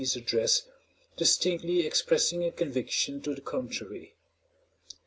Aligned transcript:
's 0.01 0.15
address, 0.15 0.63
distinctly 1.15 1.85
expressing 1.85 2.43
a 2.43 2.49
conviction 2.51 3.21
to 3.21 3.35
the 3.35 3.41
contrary. 3.41 4.15